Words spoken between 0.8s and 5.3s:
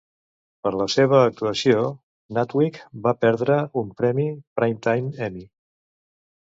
seva actuació, Natwick va perdre un Premi Primetime